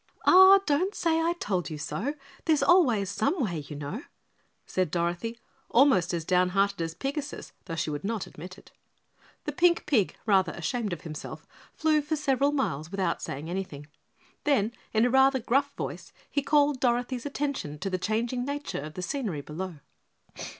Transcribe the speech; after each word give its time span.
"Ah, 0.25 0.61
don't 0.65 0.95
say 0.95 1.21
I 1.21 1.33
told 1.33 1.69
you 1.69 1.77
so, 1.77 2.15
There's 2.45 2.63
always 2.63 3.07
some 3.07 3.39
way, 3.39 3.59
you 3.59 3.75
know," 3.75 4.01
said 4.65 4.89
Dorothy 4.89 5.37
almost 5.69 6.11
as 6.11 6.25
down 6.25 6.49
hearted 6.49 6.81
as 6.81 6.95
Pigasus, 6.95 7.51
though 7.65 7.75
she 7.75 7.91
would 7.91 8.03
not 8.03 8.25
admit 8.25 8.57
it. 8.57 8.71
The 9.43 9.51
pink 9.51 9.85
pig, 9.85 10.17
rather 10.25 10.53
ashamed 10.53 10.91
of 10.91 11.01
himself, 11.01 11.45
flew 11.75 12.01
for 12.01 12.15
several 12.15 12.51
miles 12.51 12.89
without 12.89 13.21
saying 13.21 13.47
anything, 13.47 13.85
then, 14.43 14.71
in 14.91 15.11
rather 15.11 15.37
a 15.37 15.41
gruff 15.43 15.71
voice, 15.75 16.11
he 16.31 16.41
called 16.41 16.79
Dorothy's 16.79 17.27
attention 17.27 17.77
to 17.77 17.89
the 17.91 17.99
changing 17.99 18.43
nature 18.43 18.81
of 18.81 18.95
the 18.95 19.03
scenery 19.03 19.41
below. 19.41 19.81